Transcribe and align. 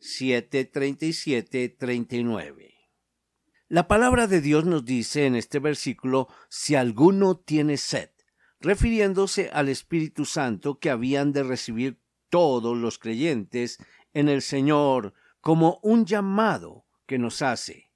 7, 0.00 0.64
37, 0.64 1.68
39. 1.70 2.74
La 3.68 3.88
palabra 3.88 4.26
de 4.26 4.40
Dios 4.40 4.64
nos 4.64 4.84
dice 4.84 5.26
en 5.26 5.34
este 5.34 5.58
versículo 5.58 6.28
si 6.48 6.74
alguno 6.74 7.36
tiene 7.38 7.76
sed, 7.76 8.10
refiriéndose 8.60 9.50
al 9.52 9.68
Espíritu 9.68 10.24
Santo 10.24 10.78
que 10.78 10.90
habían 10.90 11.32
de 11.32 11.42
recibir 11.42 12.00
todos 12.28 12.76
los 12.76 12.98
creyentes 12.98 13.78
en 14.14 14.28
el 14.28 14.42
Señor 14.42 15.14
como 15.40 15.80
un 15.82 16.06
llamado 16.06 16.86
que 17.06 17.18
nos 17.18 17.42
hace. 17.42 17.90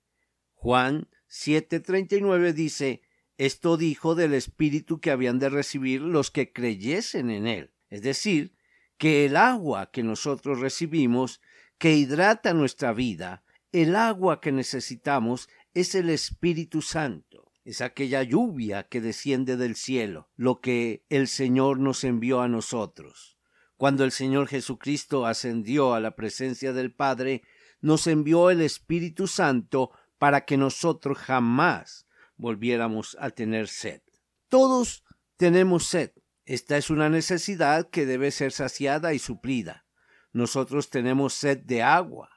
Juan 0.55 1.09
7:39 1.29 2.53
dice, 2.53 3.03
esto 3.39 3.77
dijo 3.77 4.15
del 4.15 4.35
Espíritu 4.35 5.01
que 5.01 5.11
habían 5.11 5.39
de 5.39 5.49
recibir 5.49 6.01
los 6.01 6.31
que 6.31 6.53
creyesen 6.53 7.31
en 7.31 7.47
Él, 7.47 7.73
es 7.89 8.03
decir, 8.03 8.55
que 9.01 9.25
el 9.25 9.39
agua 9.39 9.91
que 9.91 10.03
nosotros 10.03 10.61
recibimos 10.61 11.41
que 11.79 11.95
hidrata 11.95 12.53
nuestra 12.53 12.93
vida, 12.93 13.43
el 13.73 13.97
agua 13.97 14.43
que 14.43 14.53
necesitamos 14.53 15.49
es 15.73 15.95
el 15.95 16.11
Espíritu 16.11 16.83
Santo. 16.83 17.51
Es 17.65 17.81
aquella 17.81 18.23
lluvia 18.23 18.89
que 18.89 19.01
desciende 19.01 19.57
del 19.57 19.75
cielo, 19.75 20.29
lo 20.37 20.61
que 20.61 21.07
el 21.09 21.29
Señor 21.29 21.79
nos 21.79 22.05
envió 22.05 22.43
a 22.43 22.49
nosotros. 22.49 23.39
Cuando 23.79 24.05
el 24.05 24.13
Señor 24.13 24.49
Jesucristo 24.49 25.25
ascendió 25.25 25.95
a 25.95 26.01
la 26.01 26.15
presencia 26.15 26.75
del 26.75 26.93
Padre, 26.93 27.43
nos 27.81 28.07
envió 28.07 28.51
el 28.51 28.61
Espíritu 28.61 29.27
Santo 29.27 29.93
para 30.19 30.45
que 30.45 30.59
nosotros 30.59 31.17
jamás 31.17 32.07
volviéramos 32.37 33.17
a 33.19 33.31
tener 33.31 33.69
sed. 33.69 34.03
Todos 34.51 35.05
tenemos 35.39 35.87
sed. 35.87 36.11
Esta 36.51 36.77
es 36.77 36.91
una 36.91 37.09
necesidad 37.09 37.91
que 37.91 38.07
debe 38.07 38.31
ser 38.31 38.51
saciada 38.53 39.15
y 39.15 39.19
suplida 39.19 39.85
nosotros 40.33 40.91
tenemos 40.91 41.35
sed 41.35 41.59
de 41.59 41.83
agua. 41.83 42.31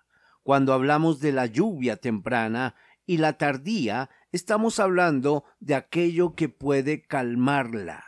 Cuando 0.44 0.73
hablamos 0.73 1.20
de 1.20 1.31
la 1.31 1.45
lluvia 1.45 1.97
temprana 1.97 2.75
y 3.05 3.17
la 3.17 3.38
tardía, 3.38 4.09
estamos 4.31 4.80
hablando 4.80 5.45
de 5.59 5.75
aquello 5.75 6.36
que 6.36 6.50
puede 6.50 7.04
calmarla. 7.04 8.04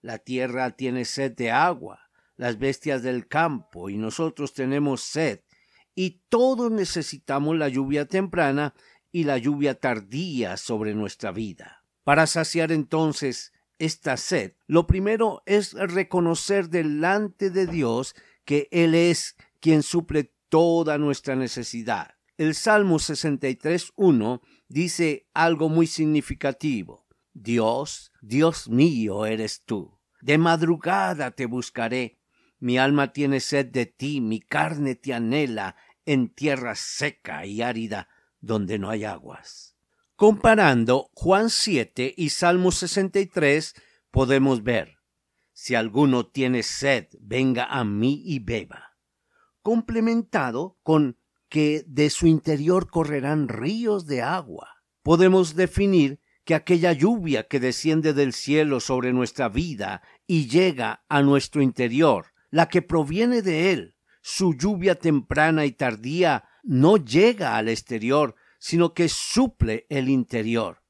La 0.00 0.18
tierra 0.18 0.70
tiene 0.72 1.04
sed 1.04 1.32
de 1.32 1.50
agua, 1.50 2.10
las 2.36 2.58
bestias 2.58 3.02
del 3.02 3.26
campo 3.26 3.90
y 3.90 3.96
nosotros 3.96 4.54
tenemos 4.54 5.02
sed, 5.02 5.40
y 5.94 6.22
todos 6.28 6.70
necesitamos 6.70 7.56
la 7.56 7.68
lluvia 7.68 8.06
temprana 8.06 8.74
y 9.10 9.24
la 9.24 9.36
lluvia 9.36 9.74
tardía 9.74 10.56
sobre 10.56 10.94
nuestra 10.94 11.32
vida. 11.32 11.84
Para 12.04 12.26
saciar 12.26 12.70
entonces 12.70 13.52
esta 13.78 14.16
sed, 14.16 14.54
lo 14.66 14.86
primero 14.86 15.42
es 15.46 15.72
reconocer 15.72 16.68
delante 16.68 17.50
de 17.50 17.66
Dios 17.66 18.14
que 18.44 18.68
Él 18.70 18.94
es 18.94 19.36
quien 19.60 19.82
suple 19.82 20.32
toda 20.48 20.98
nuestra 20.98 21.36
necesidad. 21.36 22.14
El 22.36 22.54
Salmo 22.54 22.98
63.1 22.98 24.40
dice 24.68 25.28
algo 25.34 25.68
muy 25.68 25.86
significativo. 25.86 27.06
Dios, 27.34 28.12
Dios 28.20 28.68
mío 28.68 29.26
eres 29.26 29.62
tú. 29.64 29.98
De 30.20 30.38
madrugada 30.38 31.30
te 31.32 31.46
buscaré. 31.46 32.18
Mi 32.58 32.78
alma 32.78 33.12
tiene 33.12 33.40
sed 33.40 33.66
de 33.66 33.86
ti, 33.86 34.20
mi 34.20 34.40
carne 34.40 34.96
te 34.96 35.14
anhela 35.14 35.76
en 36.06 36.28
tierra 36.28 36.74
seca 36.74 37.46
y 37.46 37.62
árida 37.62 38.08
donde 38.40 38.78
no 38.78 38.90
hay 38.90 39.04
aguas. 39.04 39.76
Comparando 40.18 41.12
Juan 41.14 41.48
7 41.48 42.12
y 42.16 42.30
Salmo 42.30 42.72
63, 42.72 43.72
podemos 44.10 44.64
ver 44.64 44.96
si 45.52 45.76
alguno 45.76 46.26
tiene 46.26 46.64
sed, 46.64 47.06
venga 47.20 47.66
a 47.66 47.84
mí 47.84 48.20
y 48.24 48.40
beba. 48.40 48.96
Complementado 49.62 50.76
con 50.82 51.18
que 51.48 51.84
de 51.86 52.10
su 52.10 52.26
interior 52.26 52.90
correrán 52.90 53.46
ríos 53.46 54.06
de 54.06 54.22
agua. 54.22 54.82
Podemos 55.04 55.54
definir 55.54 56.18
que 56.44 56.56
aquella 56.56 56.92
lluvia 56.92 57.44
que 57.44 57.60
desciende 57.60 58.12
del 58.12 58.32
cielo 58.32 58.80
sobre 58.80 59.12
nuestra 59.12 59.48
vida 59.48 60.02
y 60.26 60.48
llega 60.48 61.04
a 61.08 61.22
nuestro 61.22 61.62
interior, 61.62 62.32
la 62.50 62.68
que 62.68 62.82
proviene 62.82 63.40
de 63.40 63.70
él, 63.70 63.94
su 64.20 64.54
lluvia 64.54 64.96
temprana 64.96 65.64
y 65.64 65.70
tardía 65.70 66.42
no 66.64 66.96
llega 66.96 67.56
al 67.56 67.68
exterior, 67.68 68.34
sino 68.58 68.94
que 68.94 69.08
suple 69.08 69.86
el 69.88 70.08
interior. 70.08 70.82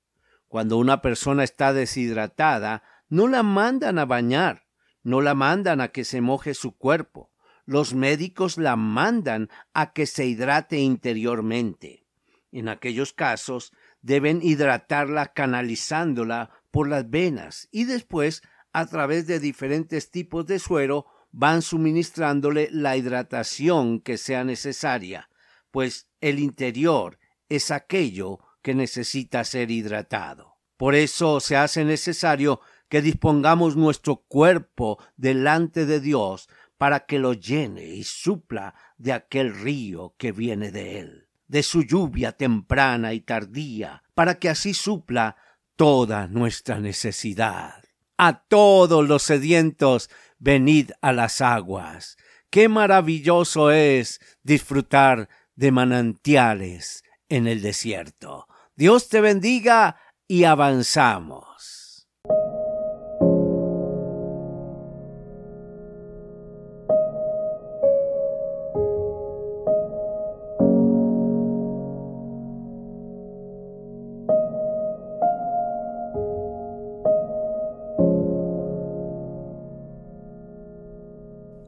Cuando 0.49 0.79
una 0.79 1.03
persona 1.03 1.45
está 1.45 1.73
deshidratada, 1.73 2.83
no 3.09 3.29
la 3.29 3.43
mandan 3.43 3.99
a 3.99 4.07
bañar, 4.07 4.67
no 5.03 5.21
la 5.21 5.35
mandan 5.35 5.81
a 5.81 5.89
que 5.89 6.05
se 6.05 6.21
moje 6.21 6.55
su 6.55 6.77
cuerpo, 6.77 7.31
los 7.65 7.95
médicos 7.95 8.57
la 8.57 8.77
mandan 8.77 9.51
a 9.75 9.93
que 9.93 10.07
se 10.07 10.27
hidrate 10.27 10.79
interiormente. 10.79 12.05
En 12.51 12.69
aquellos 12.69 13.13
casos 13.13 13.73
deben 14.01 14.41
hidratarla 14.43 15.35
canalizándola 15.35 16.51
por 16.71 16.89
las 16.89 17.11
venas 17.11 17.69
y 17.71 17.85
después 17.85 18.43
a 18.73 18.87
través 18.87 19.27
de 19.27 19.41
diferentes 19.41 20.11
tipos 20.11 20.47
de 20.47 20.59
suero 20.59 21.07
van 21.31 21.61
suministrándole 21.61 22.69
la 22.73 22.97
hidratación 22.97 24.01
que 24.01 24.17
sea 24.17 24.45
necesaria, 24.45 25.29
pues 25.71 26.09
el 26.21 26.39
interior 26.39 27.19
es 27.49 27.71
aquello 27.71 28.41
que 28.63 28.75
necesita 28.75 29.45
ser 29.45 29.71
hidratado. 29.71 30.57
Por 30.77 30.95
eso 30.95 31.41
se 31.41 31.57
hace 31.57 31.85
necesario 31.85 32.61
que 32.89 33.03
dispongamos 33.03 33.77
nuestro 33.77 34.17
cuerpo 34.17 34.99
delante 35.17 35.87
de 35.87 36.01
Dios 36.01 36.49
para 36.79 37.07
que 37.07 37.19
lo 37.19 37.33
llene 37.33 37.85
y 37.85 38.05
supla 38.05 38.75
de 38.97 39.13
aquel 39.13 39.55
río 39.55 40.15
que 40.17 40.33
viene 40.33 40.71
de 40.71 41.01
él, 41.01 41.29
de 41.49 41.63
su 41.63 41.83
lluvia 41.83 42.33
temprana 42.33 43.13
y 43.13 43.21
tardía, 43.21 44.05
para 44.15 44.39
que 44.39 44.49
así 44.49 44.75
supla 44.75 45.37
toda 45.77 46.29
nuestra 46.29 46.79
necesidad. 46.79 47.83
A 48.17 48.45
todos 48.45 49.07
los 49.09 49.25
sedientos, 49.25 50.11
venid 50.39 50.93
a 51.03 51.13
las 51.13 51.41
aguas. 51.41 52.17
Qué 52.51 52.69
maravilloso 52.69 53.71
es 53.71 54.21
disfrutar 54.43 55.29
de 55.57 55.73
manantiales 55.73 57.03
en 57.29 57.47
el 57.47 57.63
desierto. 57.63 58.47
Dios 58.77 59.09
te 59.09 59.21
bendiga 59.21 59.97
y 60.27 60.45
avanzamos. 60.45 61.78